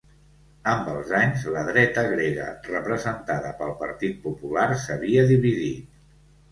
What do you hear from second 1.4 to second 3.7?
la dreta grega, representada